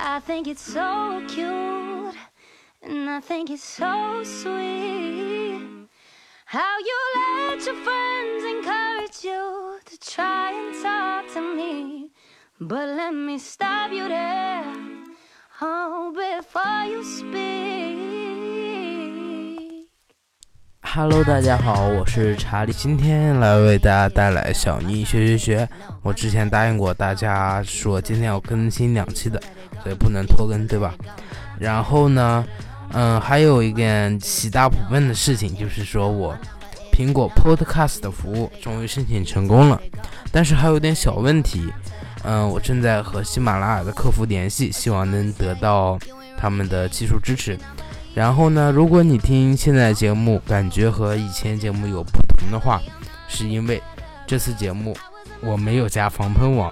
[0.00, 2.14] I think it's so cute,
[2.82, 5.60] and I think it's so sweet.
[6.44, 12.10] How you let your friends encourage you to try and talk to me.
[12.60, 14.72] But let me stop you there,
[15.60, 17.67] oh, before you speak.
[20.98, 25.68] Hello，大家好，我是查理，今天来为大家带来小妮学学学。
[26.02, 29.40] 我之前答应过大家说今天要更新两期的，
[29.80, 30.92] 所以不能拖更，对吧？
[31.56, 32.44] 然后呢，
[32.94, 36.36] 嗯，还有一件喜大普奔的事情，就是说我
[36.92, 39.80] 苹果 Podcast 的服务终于申请成功了，
[40.32, 41.72] 但是还有点小问题。
[42.24, 45.96] 嗯，我正在和喜马拉雅的客服联系，希望能得到
[46.36, 47.56] 他们的技术支持。
[48.18, 52.82] 然后呢，如果你听现在节目感觉和以前节目有不同的话，
[53.28, 53.80] 是因为
[54.26, 54.96] 这次节目
[55.40, 56.68] 我没有加防喷网。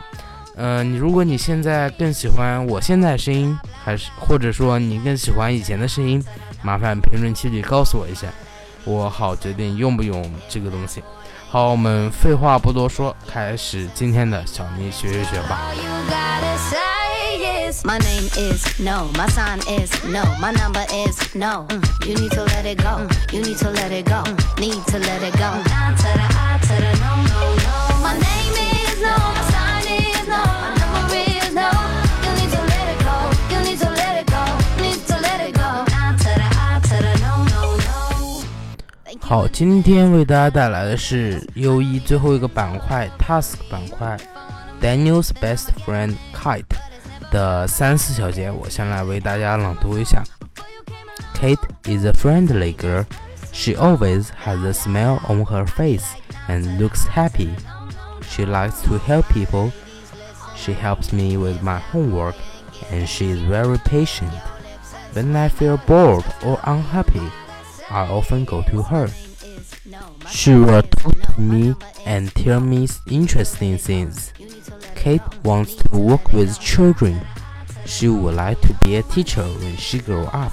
[0.57, 6.21] 嗯，你如果你现在更喜欢我现在声音，还是或者说你更喜欢以前的声音，
[6.63, 8.27] 麻烦评论区里告诉我一下，
[8.85, 11.01] 我好决定用不用这个东西。
[11.49, 15.61] 好，我们废话不多说，开始今天的小妮学学学吧。
[17.66, 21.66] is My name is no, my sign is no, my number is no.
[21.70, 24.24] Mm, You need to let it go, you need to let it go,
[24.58, 25.50] need to let it go.
[25.50, 27.76] I to the I to the no, no, no.
[28.02, 31.70] My name is no, my sign is no, my number is no.
[32.24, 33.16] You need to let it go,
[33.52, 34.44] you need to let it go,
[34.82, 35.70] need to let it go.
[35.88, 38.44] I to the I to the no, no, no.
[39.06, 39.28] Thank you.
[39.30, 44.18] 好，今天为大家带来的是 U 一最后一个板块 Task 板块，
[44.82, 46.66] Daniel's Best Friend Kite
[47.36, 50.24] 的三四小节，我先来为大家朗读一下。
[51.34, 53.06] Kate is a friendly girl.
[53.52, 56.06] She always has a smile on her face
[56.48, 57.50] and looks happy.
[58.30, 59.72] She likes to help people.
[60.56, 62.36] She helps me with my homework
[62.92, 64.32] and she is very patient.
[65.14, 67.32] When I feel bored or unhappy,
[67.90, 69.06] I often go to her.
[69.06, 71.76] Is no, my She will talk to me
[72.06, 74.32] and tell me interesting things.
[75.07, 77.21] You need to let it Kate wants to work with children.
[77.85, 80.53] She would like to be a teacher when she grows up.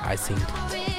[0.00, 0.40] I think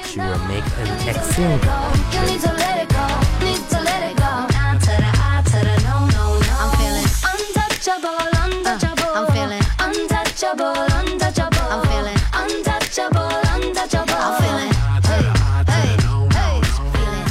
[0.04, 1.64] she will make an excellent
[2.12, 2.46] You need teacher.
[2.46, 3.02] to let it go,
[3.42, 4.46] need to let it go.
[4.54, 6.54] I to the I to the no, no, no.
[6.62, 9.10] I'm feeling, untouchable, untouchable.
[9.10, 11.66] I'm feeling, untouchable, untouchable.
[11.66, 14.22] I'm feeling, untouchable, untouchable.
[14.22, 14.70] I'm feeling,
[15.02, 15.26] hey,
[15.66, 15.98] hey,
[16.30, 16.62] hey,
[16.94, 17.26] feeling.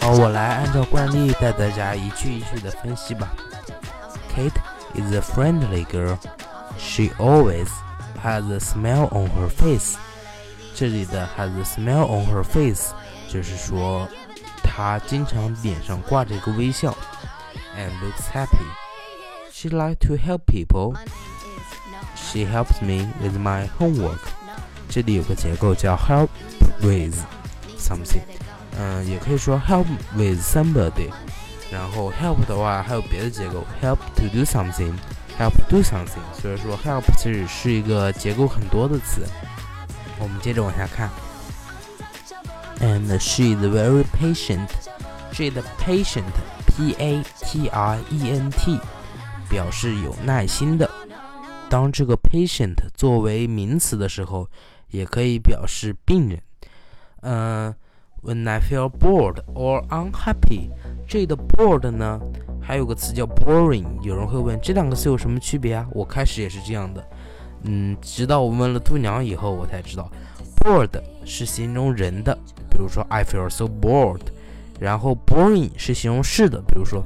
[0.00, 3.34] 好，我来按照惯例带大家一句一句的分析吧。
[4.33, 4.59] Kate
[4.95, 6.17] is a friendly girl.
[6.77, 7.69] She always
[8.21, 9.95] has a smile on her face.
[10.75, 12.91] 这里的 has a smile on her face
[13.27, 14.07] 就是说
[14.63, 16.95] 她经常脸上挂着一个微笑，
[17.75, 18.65] and looks happy.
[19.51, 20.93] She like to help people.
[20.93, 21.09] My name
[21.57, 24.19] is no, She helps me with my homework.
[24.87, 26.29] 这里有个结构叫 help
[26.81, 27.17] with
[27.79, 28.21] something，
[28.77, 29.85] 嗯，也可以说 help
[30.15, 31.09] with somebody。
[31.71, 36.23] 然后 help 的话还有别的结构，help to do something，help do something。
[36.33, 39.25] 所以说 help 其实是一个结构很多的词。
[40.19, 41.09] 我们接着往下看。
[42.79, 44.69] And she is very patient.
[45.33, 46.31] She is patient,
[46.67, 48.79] P-A-T-I-E-N-T，
[49.49, 50.89] 表示有耐心的。
[51.69, 54.47] 当这个 patient 作为名词的时候，
[54.89, 56.41] 也可以表示病人。
[57.21, 57.75] 嗯、
[58.21, 60.69] w h e n I feel bored or unhappy，
[61.06, 62.20] 这里的 bored 呢，
[62.60, 63.84] 还有个词叫 boring。
[64.02, 65.86] 有人会问这两个词有什么区别啊？
[65.92, 67.04] 我开始也是这样的，
[67.64, 70.10] 嗯，直到我问了度娘以后，我才知道
[70.58, 70.90] bored
[71.24, 72.36] 是形容人的，
[72.70, 74.20] 比如说 I feel so bored。
[74.80, 77.04] 然后 boring 是形容事的，比如说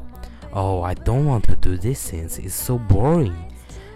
[0.53, 2.41] Oh, I don't want to do this things.
[2.41, 3.35] It's so boring.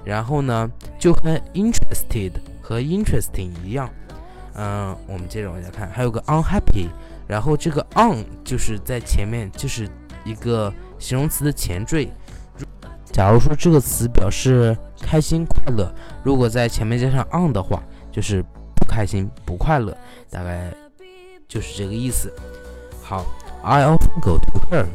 [0.05, 3.89] 然后呢，就和 interested 和 interesting 一样。
[4.55, 6.89] 嗯，我们接着往下看，还有个 unhappy，
[7.31, 9.89] 然后这个 on 就是在前面，就是
[10.25, 12.11] 一个形容词的前缀。
[13.13, 18.43] 假如说这个词表示开心快乐，如果在前面加上 on 的话，就是
[18.75, 19.97] 不开心不快乐，
[20.29, 20.75] 大概
[21.47, 22.35] 就是这个意思。
[23.01, 23.25] 好
[23.63, 24.87] ，I often go to her.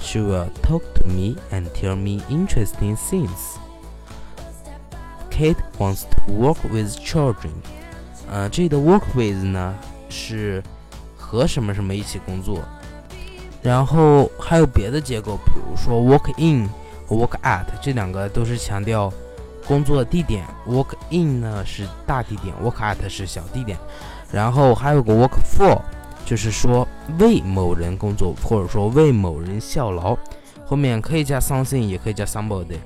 [0.00, 3.56] She will talk to me and tell me interesting things.
[5.30, 7.52] Kate wants to work with children.
[8.28, 9.76] 呃，这里的 work with 呢
[10.08, 10.60] 是
[11.24, 12.58] 和什么什么一起工作，
[13.62, 16.68] 然后还有别的结构，比如说 work in
[17.06, 19.10] 和 work at 这两个都是强调
[19.66, 20.44] 工作地点。
[20.68, 23.78] work in 呢是大地点，work at 是小地点，
[24.30, 25.80] 然后还有个 work for，
[26.26, 26.86] 就是说
[27.18, 30.14] 为某人工作，或者说为某人效劳。
[30.66, 32.76] 后面可以加 something，也可以加 somebody。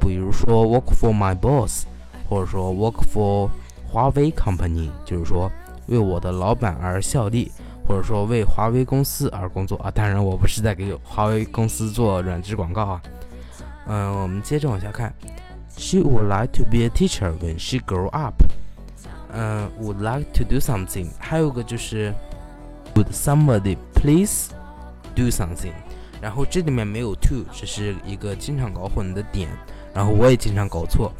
[0.00, 1.84] 比如说 work for my boss，
[2.28, 3.48] 或者说 work for
[3.88, 5.50] 华为 company，就是说
[5.86, 7.50] 为我的老板而效力，
[7.86, 9.90] 或者说为华为公司而工作啊。
[9.90, 13.02] 当然，我不是在给华为公司做软质广告啊。
[13.86, 15.14] 嗯，我们接着往下看。
[15.76, 18.42] She would like to be a teacher when she grow up.
[19.32, 21.08] 嗯，would like to do something。
[21.18, 22.14] 还有个就是
[22.94, 24.52] Would somebody please
[25.14, 25.74] do something？
[26.18, 29.50] 然后这里面没有 to，只是一个经常搞混的点。
[29.92, 31.12] 然后我也经常搞错。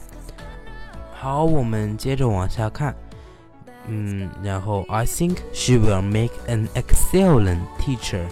[1.12, 2.94] 好，我们接着往下看。
[3.88, 8.24] 嗯，然后 I think she will make an excellent teacher。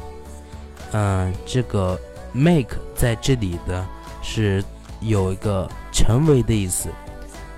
[0.92, 1.98] 嗯，这个
[2.32, 3.84] make 在这里的
[4.22, 4.64] 是
[5.00, 6.88] 有一个成为的意思。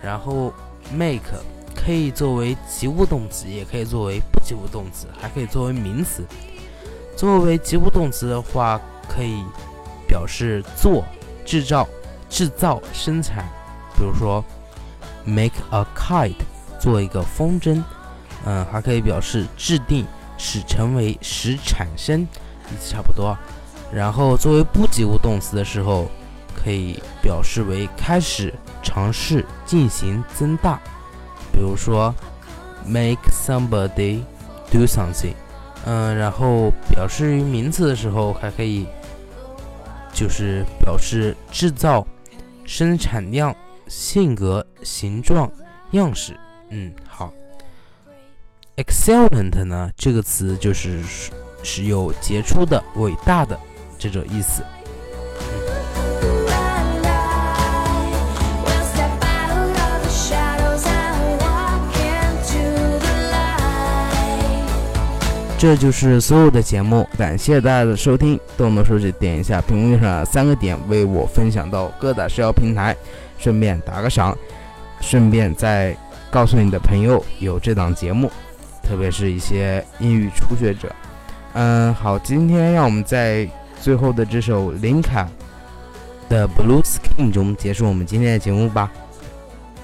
[0.02, 0.52] 然后
[0.92, 1.20] make
[1.74, 6.24] 可以作为及物动词，也可以作为不及物动词，还可以作为名词。
[7.16, 9.42] 作为及物动词的话，可以
[10.06, 11.04] 表示做、
[11.44, 11.88] 制造、
[12.28, 13.44] 制造、生产。
[13.96, 14.44] 比如说
[15.24, 16.34] ，make a kite，
[16.86, 17.82] 做一个风筝。
[18.44, 20.06] 嗯，还可以表示制定、
[20.38, 23.36] 使成为、使产生，意思差不多。
[23.92, 26.08] 然后作为不及物动词的时候，
[26.54, 28.54] 可以表示为开始、
[28.84, 30.80] 尝试、进行、增大。
[31.52, 32.14] 比如说
[32.86, 34.22] ，make somebody
[34.70, 35.34] do something。
[35.84, 38.86] 嗯，然后表示于名词的时候，还可以
[40.12, 42.06] 就是表示制造、
[42.64, 43.52] 生产量、
[43.88, 45.50] 性格、形状、
[45.90, 46.38] 样式。
[46.70, 47.32] 嗯，好。
[48.76, 51.00] excellent 呢，这个词就是
[51.62, 53.58] 是有杰出的、伟大的
[53.98, 54.62] 这种意思。
[65.58, 68.38] 这就是所有的节目，感谢大家的收听。
[68.58, 72.94] 动动手指点一下屏幕上三个点，为我分享到各大社交平台，
[73.38, 74.36] 顺便打个赏，
[75.00, 75.96] 顺便再
[76.36, 78.30] 告诉你的朋友有这档节目，
[78.82, 80.94] 特别是一些英语初学者。
[81.54, 83.48] 嗯，好，今天让我们在
[83.80, 85.26] 最后的这首林卡
[86.28, 88.92] 的《Blue Skin》中结束我们今天的节目吧。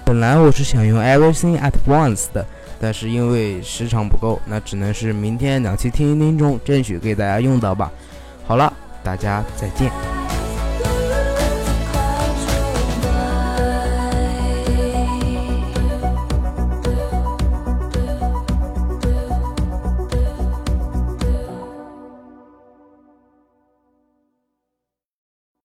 [0.05, 2.45] 本来我是想用 Everything at Once 的。
[2.79, 7.91] 但是因为时长不够，那只能是明天两期听一听中争取给大家用到吧。
[8.45, 8.71] 好了，
[9.03, 10.12] 大家再见。